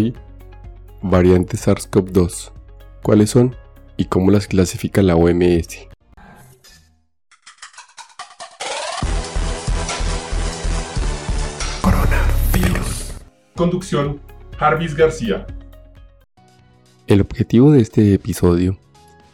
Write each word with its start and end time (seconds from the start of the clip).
Hoy, 0.00 0.14
variantes 1.02 1.68
SARS-CoV-2. 1.68 2.52
¿Cuáles 3.02 3.28
son 3.28 3.54
y 3.98 4.06
cómo 4.06 4.30
las 4.30 4.46
clasifica 4.46 5.02
la 5.02 5.14
OMS? 5.14 5.88
Coronavirus. 11.82 13.12
Conducción, 13.54 14.22
Jarvis 14.56 14.94
García. 14.94 15.46
El 17.06 17.20
objetivo 17.20 17.72
de 17.72 17.82
este 17.82 18.14
episodio 18.14 18.78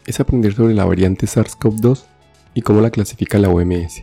es 0.05 0.19
aprender 0.19 0.53
sobre 0.55 0.75
la 0.75 0.85
variante 0.85 1.27
SARS-CoV-2 1.27 2.03
y 2.55 2.63
cómo 2.63 2.81
la 2.81 2.91
clasifica 2.91 3.39
la 3.39 3.51
OMS. 3.51 4.03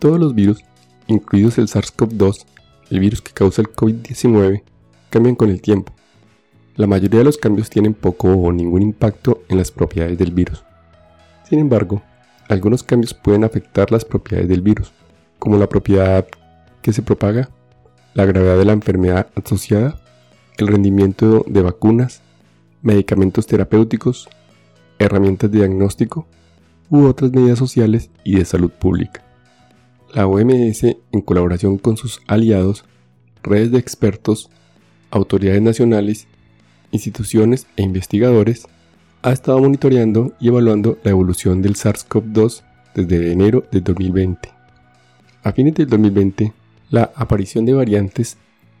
Todos 0.00 0.20
los 0.20 0.34
virus, 0.34 0.62
incluidos 1.06 1.56
el 1.56 1.68
SARS-CoV-2, 1.68 2.44
el 2.90 3.00
virus 3.00 3.22
que 3.22 3.32
causa 3.32 3.62
el 3.62 3.68
COVID-19, 3.68 4.62
cambian 5.16 5.34
con 5.34 5.48
el 5.48 5.62
tiempo. 5.62 5.94
La 6.74 6.86
mayoría 6.86 7.20
de 7.20 7.24
los 7.24 7.38
cambios 7.38 7.70
tienen 7.70 7.94
poco 7.94 8.28
o 8.28 8.52
ningún 8.52 8.82
impacto 8.82 9.44
en 9.48 9.56
las 9.56 9.70
propiedades 9.70 10.18
del 10.18 10.30
virus. 10.30 10.62
Sin 11.48 11.58
embargo, 11.58 12.02
algunos 12.50 12.82
cambios 12.82 13.14
pueden 13.14 13.42
afectar 13.42 13.90
las 13.90 14.04
propiedades 14.04 14.46
del 14.50 14.60
virus, 14.60 14.92
como 15.38 15.56
la 15.56 15.70
propiedad 15.70 16.26
que 16.82 16.92
se 16.92 17.00
propaga, 17.00 17.48
la 18.12 18.26
gravedad 18.26 18.58
de 18.58 18.66
la 18.66 18.74
enfermedad 18.74 19.28
asociada, 19.34 19.98
el 20.58 20.66
rendimiento 20.66 21.46
de 21.48 21.62
vacunas, 21.62 22.20
medicamentos 22.82 23.46
terapéuticos, 23.46 24.28
herramientas 24.98 25.50
de 25.50 25.60
diagnóstico 25.60 26.26
u 26.90 27.06
otras 27.06 27.32
medidas 27.32 27.58
sociales 27.58 28.10
y 28.22 28.36
de 28.36 28.44
salud 28.44 28.70
pública. 28.70 29.24
La 30.12 30.26
OMS, 30.26 30.84
en 30.84 31.22
colaboración 31.24 31.78
con 31.78 31.96
sus 31.96 32.20
aliados, 32.26 32.84
redes 33.42 33.70
de 33.70 33.78
expertos, 33.78 34.50
autoridades 35.10 35.62
nacionales, 35.62 36.26
instituciones 36.90 37.66
e 37.76 37.82
investigadores, 37.82 38.66
ha 39.22 39.32
estado 39.32 39.58
monitoreando 39.60 40.32
y 40.38 40.48
evaluando 40.48 40.98
la 41.02 41.10
evolución 41.10 41.62
del 41.62 41.74
SARS-CoV-2 41.74 42.62
desde 42.94 43.32
enero 43.32 43.64
de 43.72 43.80
2020. 43.80 44.50
A 45.42 45.52
fines 45.52 45.74
del 45.74 45.88
2020, 45.88 46.52
la 46.90 47.10
aparición 47.14 47.66
de 47.66 47.74
variantes 47.74 48.36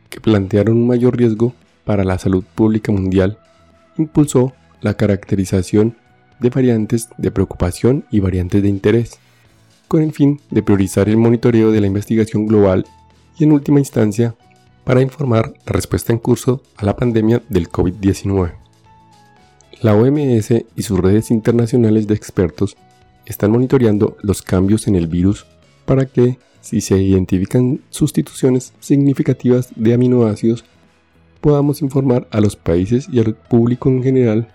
que 0.08 0.20
plantearon 0.20 0.76
un 0.76 0.86
mayor 0.86 1.16
riesgo 1.16 1.54
para 1.84 2.04
la 2.04 2.18
salud 2.18 2.44
pública 2.54 2.92
mundial 2.92 3.38
impulsó 3.98 4.52
la 4.80 4.94
caracterización 4.94 5.96
de 6.38 6.50
variantes 6.50 7.08
de 7.18 7.30
preocupación 7.30 8.04
y 8.10 8.20
variantes 8.20 8.62
de 8.62 8.68
interés, 8.68 9.18
con 9.88 10.02
el 10.02 10.12
fin 10.12 10.40
de 10.50 10.62
priorizar 10.62 11.08
el 11.08 11.16
monitoreo 11.16 11.70
de 11.70 11.80
la 11.80 11.86
investigación 11.86 12.46
global 12.46 12.84
y 13.38 13.44
en 13.44 13.52
última 13.52 13.78
instancia 13.78 14.34
para 14.86 15.02
informar 15.02 15.52
la 15.66 15.72
respuesta 15.72 16.12
en 16.12 16.20
curso 16.20 16.62
a 16.76 16.84
la 16.84 16.94
pandemia 16.94 17.42
del 17.48 17.68
COVID-19. 17.68 18.52
La 19.82 19.96
OMS 19.96 20.50
y 20.76 20.82
sus 20.82 21.00
redes 21.00 21.32
internacionales 21.32 22.06
de 22.06 22.14
expertos 22.14 22.76
están 23.26 23.50
monitoreando 23.50 24.16
los 24.22 24.42
cambios 24.42 24.86
en 24.86 24.94
el 24.94 25.08
virus 25.08 25.44
para 25.86 26.06
que, 26.06 26.38
si 26.60 26.80
se 26.80 26.98
identifican 26.98 27.80
sustituciones 27.90 28.74
significativas 28.78 29.70
de 29.74 29.92
aminoácidos, 29.92 30.64
podamos 31.40 31.82
informar 31.82 32.28
a 32.30 32.40
los 32.40 32.54
países 32.54 33.08
y 33.10 33.18
al 33.18 33.34
público 33.34 33.88
en 33.88 34.04
general 34.04 34.48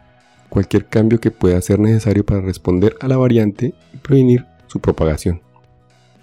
cualquier 0.47 0.85
cambio 0.85 1.19
que 1.19 1.31
pueda 1.31 1.59
ser 1.59 1.77
necesario 1.77 2.25
para 2.25 2.39
responder 2.39 2.95
a 3.01 3.09
la 3.09 3.17
variante 3.17 3.73
y 3.93 3.97
prevenir 3.97 4.45
su 4.67 4.79
propagación. 4.79 5.41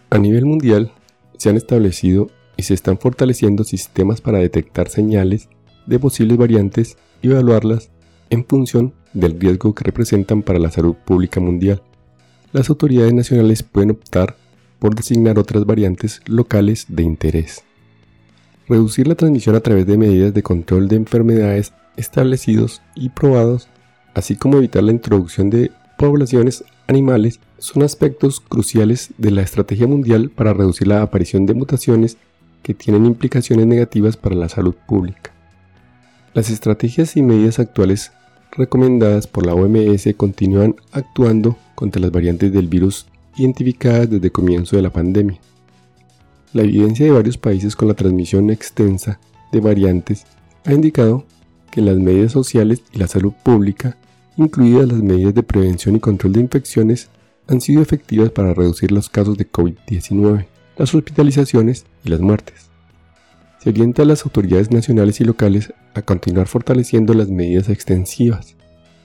A 0.09 0.17
nivel 0.17 0.47
mundial, 0.47 0.93
se 1.37 1.51
han 1.51 1.59
establecido 1.59 2.31
y 2.59 2.65
se 2.65 2.75
están 2.75 2.99
fortaleciendo 2.99 3.65
sistemas 3.65 4.21
para 4.21 4.39
detectar 4.39 4.91
señales 4.91 5.49
de 5.87 5.99
posibles 5.99 6.37
variantes 6.37 6.99
y 7.23 7.31
evaluarlas 7.31 7.89
en 8.29 8.45
función 8.45 8.93
del 9.15 9.41
riesgo 9.41 9.75
que 9.75 9.85
representan 9.85 10.43
para 10.43 10.59
la 10.59 10.71
salud 10.71 10.95
pública 10.95 11.41
mundial. 11.41 11.83
Las 12.53 12.69
autoridades 12.69 13.15
nacionales 13.15 13.63
pueden 13.63 13.93
optar 13.93 14.37
por 14.81 14.95
designar 14.95 15.39
otras 15.39 15.65
variantes 15.65 16.21
locales 16.27 16.87
de 16.89 17.05
interés. 17.05 17.63
Reducir 18.69 19.07
la 19.07 19.15
transmisión 19.15 19.55
a 19.55 19.61
través 19.61 19.87
de 19.87 19.97
medidas 19.97 20.35
de 20.35 20.43
control 20.43 20.89
de 20.89 20.97
enfermedades 20.97 21.73
establecidos 21.97 22.83
y 22.95 23.09
probados, 23.11 23.69
así 24.15 24.37
como 24.37 24.59
evitar 24.59 24.83
la 24.83 24.93
introducción 24.93 25.49
de 25.49 25.71
poblaciones 25.97 26.65
animales, 26.87 27.41
son 27.59 27.83
aspectos 27.83 28.41
cruciales 28.41 29.11
de 29.17 29.31
la 29.31 29.43
estrategia 29.43 29.87
mundial 29.87 30.31
para 30.31 30.55
reducir 30.55 30.89
la 30.89 31.03
aparición 31.03 31.47
de 31.47 31.55
mutaciones 31.55 32.19
que 32.69 32.75
tienen 32.75 33.07
implicaciones 33.07 33.67
negativas 33.67 34.19
para 34.19 34.35
la 34.35 34.51
salud 34.51 34.75
pública. 34.75 35.33
Las 36.35 36.51
estrategias 36.51 37.17
y 37.17 37.23
medidas 37.23 37.59
actuales 37.61 38.13
recomendadas 38.53 39.27
por 39.27 39.47
la 39.47 39.55
OMS 39.55 40.07
continúan 40.19 40.77
actuando 40.93 41.57
contra 41.75 42.03
las 42.03 42.11
variantes 42.11 42.53
del 42.53 42.69
virus 42.69 43.07
identificadas 43.39 44.11
desde 44.11 44.27
el 44.27 44.33
comienzo 44.33 44.77
de 44.77 44.83
la 44.83 44.93
pandemia. 44.93 45.41
La 46.53 46.61
evidencia 46.61 47.07
de 47.07 47.13
varios 47.13 47.39
países 47.39 47.75
con 47.75 47.89
la 47.89 47.95
transmisión 47.95 48.51
extensa 48.51 49.19
de 49.51 49.61
variantes 49.61 50.27
ha 50.67 50.75
indicado 50.75 51.25
que 51.71 51.81
las 51.81 51.97
medidas 51.97 52.33
sociales 52.33 52.83
y 52.93 52.99
la 52.99 53.09
salud 53.09 53.33
pública, 53.43 53.97
incluidas 54.37 54.89
las 54.89 55.03
medidas 55.03 55.33
de 55.33 55.43
prevención 55.43 55.97
y 55.97 56.01
control 56.01 56.35
de 56.35 56.41
infecciones, 56.41 57.09
han 57.47 57.63
sido 57.63 57.81
efectivas 57.81 58.29
para 58.29 58.53
reducir 58.53 58.93
los 58.93 59.09
casos 59.09 59.39
de 59.39 59.51
COVID-19 59.51 60.49
las 60.79 60.95
hospitalizaciones 60.95 61.85
y 62.05 62.11
las 62.11 62.21
muertes. 62.21 62.71
Se 63.59 63.71
orienta 63.71 64.03
a 64.03 64.07
las 64.07 64.25
autoridades 64.25 64.71
nacionales 64.71 65.21
y 65.21 65.25
locales 65.25 65.73
a 65.95 66.03
continuar 66.03 66.47
fortaleciendo 66.47 67.15
las 67.15 67.29
medidas 67.29 67.69
extensivas. 67.69 68.57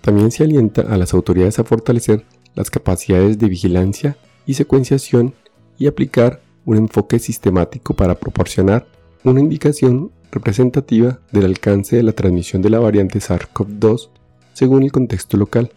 También 0.02 0.32
se 0.32 0.44
alienta 0.44 0.82
a 0.82 0.98
las 0.98 1.14
autoridades 1.14 1.60
a 1.60 1.64
fortalecer 1.64 2.26
las 2.56 2.70
capacidades 2.70 3.40
de 3.40 3.48
vigilancia 3.48 4.18
y 4.46 4.54
secuenciación 4.54 5.34
y 5.78 5.88
aplicar 5.88 6.42
un 6.66 6.78
enfoque 6.78 7.20
sistemático 7.20 7.96
para 7.96 8.16
proporcionar 8.16 8.88
una 9.24 9.40
indicación 9.40 10.12
representativa 10.32 11.20
del 11.32 11.46
alcance 11.46 11.96
de 11.96 12.04
la 12.04 12.14
transmisión 12.14 12.62
de 12.62 12.70
la 12.70 12.80
variante 12.80 13.20
SARS-CoV-2 13.20 14.10
según 14.54 14.84
el 14.84 14.92
contexto 14.92 15.38
local 15.38 15.72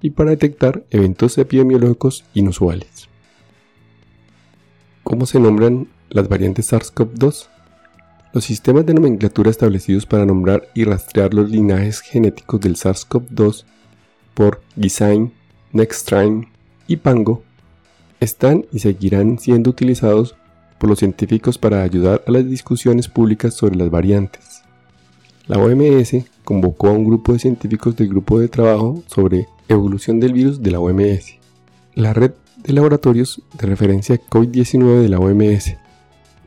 y 0.00 0.10
para 0.10 0.30
detectar 0.30 0.84
eventos 0.90 1.36
epidemiológicos 1.38 2.24
inusuales. 2.34 3.08
¿Cómo 5.02 5.26
se 5.26 5.40
nombran 5.40 5.88
las 6.10 6.28
variantes 6.28 6.72
SARS-CoV-2? 6.72 7.46
Los 8.32 8.44
sistemas 8.44 8.86
de 8.86 8.94
nomenclatura 8.94 9.50
establecidos 9.50 10.06
para 10.06 10.26
nombrar 10.26 10.68
y 10.74 10.84
rastrear 10.84 11.34
los 11.34 11.50
linajes 11.50 12.00
genéticos 12.00 12.60
del 12.60 12.76
SARS-CoV-2 12.76 13.64
por 14.34 14.62
Gisain, 14.80 15.32
Nextstrain 15.72 16.48
y 16.86 16.96
Pango 16.96 17.42
están 18.20 18.66
y 18.72 18.80
seguirán 18.80 19.38
siendo 19.38 19.70
utilizados 19.70 20.36
por 20.78 20.90
los 20.90 20.98
científicos 20.98 21.58
para 21.58 21.82
ayudar 21.82 22.22
a 22.26 22.30
las 22.30 22.46
discusiones 22.48 23.08
públicas 23.08 23.54
sobre 23.54 23.76
las 23.76 23.90
variantes. 23.90 24.62
La 25.46 25.58
OMS 25.58 26.24
convocó 26.44 26.88
a 26.88 26.92
un 26.92 27.04
grupo 27.04 27.32
de 27.32 27.38
científicos 27.38 27.96
del 27.96 28.08
grupo 28.08 28.38
de 28.38 28.48
trabajo 28.48 29.02
sobre 29.06 29.48
evolución 29.68 30.20
del 30.20 30.32
virus 30.32 30.62
de 30.62 30.70
la 30.70 30.80
OMS. 30.80 31.36
La 31.94 32.12
red 32.12 32.32
de 32.62 32.72
laboratorios 32.72 33.42
de 33.58 33.66
referencia 33.66 34.20
COVID-19 34.28 35.00
de 35.00 35.08
la 35.08 35.18
OMS, 35.18 35.76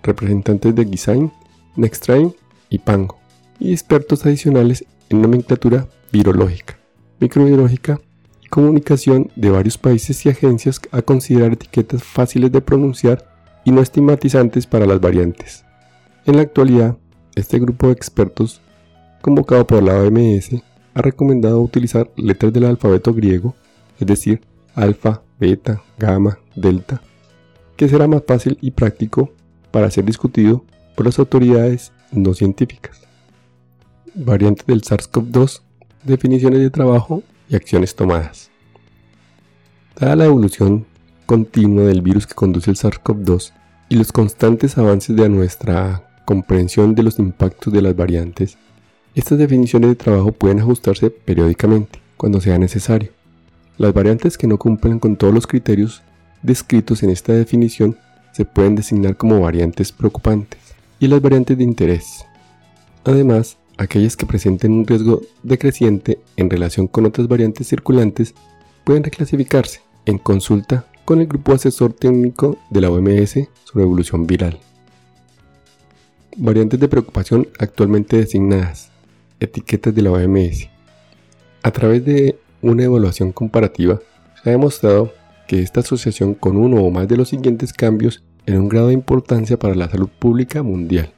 representantes 0.04 0.76
de 0.76 0.86
Gisain, 0.86 1.32
Nextrain 1.76 2.34
y 2.70 2.80
Pango, 2.80 3.18
y 3.60 3.72
expertos 3.72 4.26
adicionales 4.26 4.86
en 5.10 5.22
nomenclatura 5.22 5.88
virológica, 6.12 6.78
microbiológica 7.20 8.00
y 8.42 8.48
comunicación 8.48 9.32
de 9.36 9.50
varios 9.50 9.78
países 9.78 10.26
y 10.26 10.30
agencias 10.30 10.80
a 10.92 11.02
considerar 11.02 11.54
etiquetas 11.54 12.04
fáciles 12.04 12.52
de 12.52 12.62
pronunciar 12.62 13.26
y 13.66 13.72
no 13.72 13.82
estigmatizantes 13.82 14.68
para 14.68 14.86
las 14.86 15.00
variantes. 15.00 15.66
En 16.26 16.36
la 16.36 16.44
actualidad, 16.44 16.98
este 17.36 17.60
grupo 17.60 17.88
de 17.88 17.94
expertos, 17.94 18.62
convocado 19.22 19.66
por 19.66 19.82
la 19.82 19.96
OMS, 19.96 20.62
ha 20.94 21.02
recomendado 21.02 21.60
utilizar 21.62 22.12
letras 22.16 22.54
del 22.54 22.66
alfabeto 22.66 23.14
griego, 23.14 23.56
es 24.00 24.08
decir, 24.08 24.42
alfa, 24.76 25.22
beta, 25.40 25.82
gamma, 25.98 26.40
delta, 26.56 27.02
que 27.76 27.90
será 27.90 28.08
más 28.08 28.24
fácil 28.28 28.58
y 28.62 28.72
práctico 28.72 29.32
para 29.74 29.90
ser 29.90 30.06
discutido 30.06 30.64
por 30.96 31.08
las 31.08 31.18
autoridades 31.18 31.92
no 32.12 32.36
científicas. 32.36 33.02
Variantes 34.14 34.68
del 34.68 34.84
SARS-CoV-2, 34.84 35.62
definiciones 36.04 36.60
de 36.60 36.70
trabajo 36.70 37.24
y 37.50 37.56
acciones 37.56 37.96
tomadas. 37.96 38.52
Dada 40.00 40.16
la 40.16 40.26
evolución 40.26 40.86
continua 41.26 41.86
del 41.86 42.04
virus 42.04 42.28
que 42.28 42.36
conduce 42.36 42.70
el 42.70 42.78
SARS-CoV-2 42.78 43.52
y 43.90 43.96
los 43.96 44.12
constantes 44.12 44.78
avances 44.78 45.16
de 45.16 45.28
nuestra 45.28 46.08
comprensión 46.24 46.94
de 46.94 47.02
los 47.02 47.18
impactos 47.18 47.74
de 47.74 47.82
las 47.82 47.96
variantes, 47.96 48.60
estas 49.16 49.40
definiciones 49.40 49.90
de 49.90 49.96
trabajo 49.96 50.32
pueden 50.32 50.60
ajustarse 50.60 51.10
periódicamente 51.10 52.00
cuando 52.16 52.40
sea 52.42 52.60
necesario. 52.60 53.10
Las 53.78 53.92
variantes 53.92 54.38
que 54.38 54.46
no 54.46 54.60
cumplen 54.60 55.00
con 55.00 55.16
todos 55.16 55.34
los 55.34 55.48
criterios 55.48 56.04
descritos 56.44 57.02
en 57.02 57.10
esta 57.10 57.34
definición 57.34 57.98
se 58.34 58.46
pueden 58.46 58.76
designar 58.76 59.16
como 59.16 59.40
variantes 59.40 59.92
preocupantes 59.92 60.60
y 61.00 61.08
las 61.08 61.22
variantes 61.22 61.58
de 61.58 61.64
interés. 61.64 62.26
Además, 63.06 63.58
aquellas 63.78 64.18
que 64.18 64.26
presenten 64.26 64.72
un 64.72 64.86
riesgo 64.86 65.22
decreciente 65.44 66.20
en 66.36 66.50
relación 66.50 66.88
con 66.88 67.06
otras 67.06 67.28
variantes 67.28 67.68
circulantes 67.68 68.34
pueden 68.84 69.04
reclasificarse 69.04 69.82
en 70.06 70.18
consulta 70.18 70.86
con 71.06 71.22
el 71.22 71.28
Grupo 71.28 71.54
Asesor 71.54 71.94
Técnico 71.94 72.58
de 72.70 72.82
la 72.82 72.90
OMS 72.90 73.40
sobre 73.64 73.84
evolución 73.84 74.26
viral. 74.26 74.60
Variantes 76.36 76.80
de 76.80 76.88
preocupación 76.88 77.48
actualmente 77.60 78.18
designadas. 78.18 78.90
Etiquetas 79.40 79.94
de 79.94 80.02
la 80.02 80.12
OMS. 80.12 80.70
A 81.62 81.72
través 81.72 82.04
de 82.06 82.40
una 82.62 82.84
evaluación 82.84 83.32
comparativa, 83.32 84.00
se 84.42 84.50
ha 84.50 84.54
demostrado 84.54 85.14
que 85.48 85.62
esta 85.62 85.82
asociación 85.82 86.34
con 86.34 86.58
uno 86.58 86.78
o 86.84 86.92
más 86.92 87.08
de 87.08 87.18
los 87.18 87.30
siguientes 87.30 87.74
cambios 87.74 88.24
en 88.46 88.58
un 88.58 88.70
grado 88.70 88.88
de 88.88 88.94
importancia 88.94 89.58
para 89.58 89.76
la 89.76 89.90
salud 89.90 90.10
pública 90.20 90.64
mundial. 90.64 91.14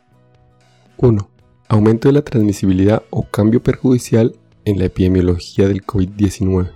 1. 0.97 1.29
Aumento 1.67 2.07
de 2.07 2.13
la 2.13 2.21
transmisibilidad 2.21 3.03
o 3.09 3.23
cambio 3.23 3.61
perjudicial 3.63 4.35
en 4.65 4.79
la 4.79 4.85
epidemiología 4.85 5.67
del 5.67 5.85
COVID-19. 5.85 6.71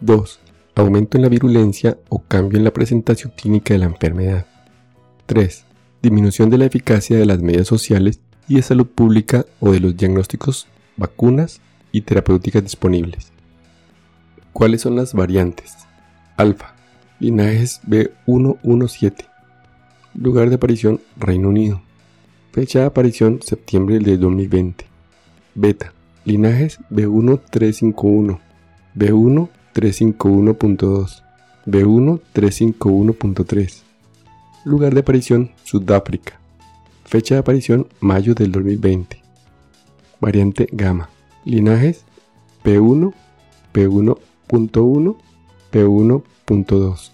2. 0.00 0.40
Aumento 0.76 1.18
en 1.18 1.22
la 1.22 1.28
virulencia 1.28 1.98
o 2.08 2.22
cambio 2.22 2.58
en 2.58 2.64
la 2.64 2.72
presentación 2.72 3.32
clínica 3.36 3.74
de 3.74 3.78
la 3.78 3.86
enfermedad. 3.86 4.46
3 5.26 5.64
disminución 6.02 6.48
de 6.50 6.58
la 6.58 6.66
eficacia 6.66 7.16
de 7.16 7.26
las 7.26 7.40
medidas 7.40 7.66
sociales 7.66 8.20
y 8.46 8.56
de 8.56 8.62
salud 8.62 8.86
pública 8.86 9.44
o 9.60 9.72
de 9.72 9.80
los 9.80 9.96
diagnósticos, 9.96 10.68
vacunas 10.96 11.60
y 11.92 12.02
terapéuticas 12.02 12.62
disponibles. 12.62 13.32
¿Cuáles 14.52 14.82
son 14.82 14.96
las 14.96 15.12
variantes? 15.12 15.87
Alfa, 16.38 16.74
linajes 17.18 17.82
B117, 17.84 19.26
lugar 20.14 20.48
de 20.50 20.54
aparición 20.54 21.00
Reino 21.16 21.48
Unido, 21.48 21.82
fecha 22.52 22.78
de 22.78 22.84
aparición 22.86 23.42
septiembre 23.42 23.98
de 23.98 24.16
2020. 24.16 24.86
Beta, 25.56 25.92
linajes 26.24 26.78
B1351, 26.90 28.38
B1351.2, 28.94 31.24
B1351.3. 31.66 33.82
Lugar 34.64 34.94
de 34.94 35.00
aparición 35.00 35.50
Sudáfrica. 35.64 36.38
Fecha 37.04 37.34
de 37.34 37.40
aparición 37.40 37.88
mayo 37.98 38.36
del 38.36 38.52
2020. 38.52 39.20
Variante 40.20 40.68
gamma. 40.70 41.10
Linajes 41.44 42.04
P1, 42.62 43.12
P1.1, 43.72 45.16
P1.2. 45.72 47.10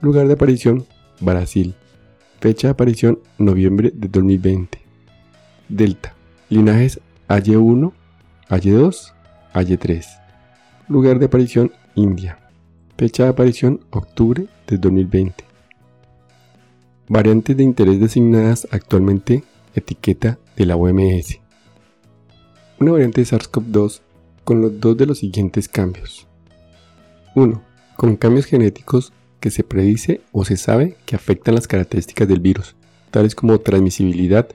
Lugar 0.00 0.26
de 0.26 0.34
aparición 0.34 0.84
Brasil. 1.20 1.74
Fecha 2.40 2.68
de 2.68 2.72
aparición 2.72 3.20
noviembre 3.38 3.92
de 3.94 4.08
2020. 4.08 4.78
Delta. 5.68 6.14
Linajes 6.50 7.00
AY1, 7.28 7.92
AY2, 8.48 9.12
AY3. 9.54 10.06
Lugar 10.88 11.18
de 11.18 11.26
aparición 11.26 11.72
India. 11.94 12.38
Fecha 12.98 13.24
de 13.24 13.30
aparición 13.30 13.80
octubre 13.90 14.46
de 14.66 14.76
2020. 14.76 15.44
Variantes 17.08 17.56
de 17.56 17.62
interés 17.62 18.00
designadas 18.00 18.68
actualmente 18.70 19.44
etiqueta 19.74 20.38
de 20.56 20.66
la 20.66 20.76
OMS. 20.76 21.40
Una 22.80 22.92
variante 22.92 23.22
de 23.22 23.26
SARS-CoV-2 23.26 24.00
con 24.44 24.60
los 24.60 24.78
dos 24.78 24.96
de 24.96 25.06
los 25.06 25.18
siguientes 25.18 25.68
cambios. 25.68 26.26
1. 27.34 27.62
Con 27.96 28.16
cambios 28.16 28.46
genéticos 28.46 29.12
que 29.40 29.50
se 29.50 29.64
predice 29.64 30.20
o 30.32 30.44
se 30.44 30.56
sabe 30.56 30.96
que 31.06 31.16
afectan 31.16 31.54
las 31.54 31.66
características 31.66 32.28
del 32.28 32.40
virus, 32.40 32.74
tales 33.10 33.34
como 33.34 33.58
transmisibilidad, 33.58 34.48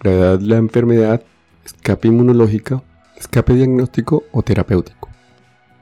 gravedad 0.00 0.38
de 0.38 0.46
la 0.46 0.56
enfermedad, 0.56 1.22
escape 1.64 2.08
inmunológico, 2.08 2.82
escape 3.16 3.54
diagnóstico 3.54 4.24
o 4.32 4.42
terapéutico. 4.42 5.08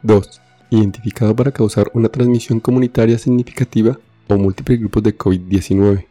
2. 0.02 0.40
Identificado 0.70 1.34
para 1.34 1.52
causar 1.52 1.90
una 1.94 2.08
transmisión 2.08 2.60
comunitaria 2.60 3.18
significativa 3.18 3.98
o 4.28 4.36
múltiples 4.36 4.78
grupos 4.78 5.02
de 5.02 5.16
COVID-19 5.16 6.06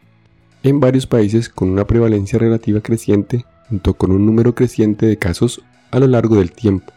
en 0.62 0.80
varios 0.80 1.06
países 1.06 1.48
con 1.48 1.70
una 1.70 1.86
prevalencia 1.86 2.38
relativa 2.38 2.80
creciente 2.80 3.44
junto 3.68 3.94
con 3.94 4.10
un 4.10 4.26
número 4.26 4.54
creciente 4.54 5.06
de 5.06 5.16
casos 5.16 5.62
a 5.90 5.98
lo 5.98 6.06
largo 6.06 6.36
del 6.36 6.52
tiempo, 6.52 6.92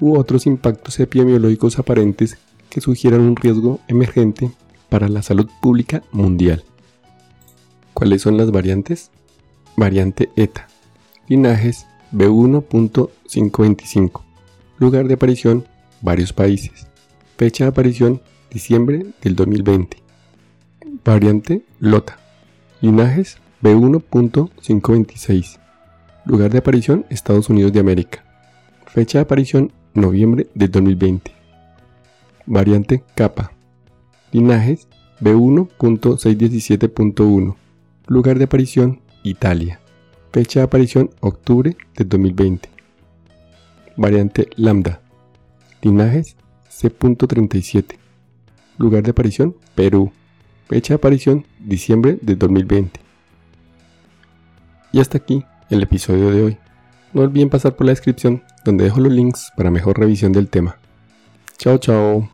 u 0.00 0.16
otros 0.16 0.46
impactos 0.46 0.98
epidemiológicos 1.00 1.78
aparentes 1.78 2.38
que 2.74 2.80
sugieran 2.80 3.20
un 3.20 3.36
riesgo 3.36 3.78
emergente 3.86 4.50
para 4.88 5.08
la 5.08 5.22
salud 5.22 5.48
pública 5.62 6.02
mundial. 6.10 6.64
¿Cuáles 7.92 8.22
son 8.22 8.36
las 8.36 8.50
variantes? 8.50 9.12
Variante 9.76 10.30
ETA. 10.34 10.66
Linajes 11.28 11.86
B1.525. 12.12 14.22
Lugar 14.78 15.06
de 15.06 15.14
aparición, 15.14 15.64
varios 16.02 16.32
países. 16.32 16.88
Fecha 17.36 17.62
de 17.62 17.70
aparición, 17.70 18.20
diciembre 18.50 19.06
del 19.22 19.36
2020. 19.36 19.98
Variante 21.04 21.64
LOTA. 21.78 22.18
Linajes 22.80 23.38
B1.526. 23.62 25.60
Lugar 26.24 26.50
de 26.50 26.58
aparición 26.58 27.06
Estados 27.08 27.48
Unidos 27.48 27.72
de 27.72 27.78
América. 27.78 28.24
Fecha 28.86 29.18
de 29.18 29.22
aparición 29.22 29.70
noviembre 29.94 30.48
de 30.54 30.66
2020. 30.66 31.43
Variante 32.46 33.04
Kappa. 33.14 33.52
Linajes 34.32 34.88
B1.617.1. 35.20 37.54
Lugar 38.06 38.38
de 38.38 38.44
aparición 38.44 39.02
Italia. 39.22 39.80
Fecha 40.32 40.60
de 40.60 40.64
aparición 40.64 41.10
octubre 41.20 41.76
de 41.96 42.04
2020. 42.04 42.68
Variante 43.96 44.48
Lambda. 44.56 45.00
Linajes 45.82 46.36
C.37. 46.68 47.96
Lugar 48.78 49.04
de 49.04 49.12
aparición 49.12 49.56
Perú. 49.74 50.12
Fecha 50.68 50.94
de 50.94 50.96
aparición 50.96 51.46
diciembre 51.58 52.18
de 52.20 52.36
2020. 52.36 53.00
Y 54.92 55.00
hasta 55.00 55.18
aquí 55.18 55.44
el 55.70 55.82
episodio 55.82 56.30
de 56.30 56.42
hoy. 56.42 56.58
No 57.12 57.22
olviden 57.22 57.48
pasar 57.48 57.76
por 57.76 57.86
la 57.86 57.92
descripción 57.92 58.42
donde 58.64 58.84
dejo 58.84 59.00
los 59.00 59.12
links 59.12 59.52
para 59.56 59.70
mejor 59.70 59.98
revisión 59.98 60.32
del 60.32 60.48
tema. 60.48 60.76
Chao, 61.58 61.78
chao. 61.78 62.33